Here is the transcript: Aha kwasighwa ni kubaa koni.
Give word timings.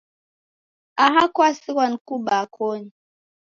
Aha 1.05 1.23
kwasighwa 1.33 1.83
ni 1.89 1.97
kubaa 2.07 2.45
koni. 2.55 2.89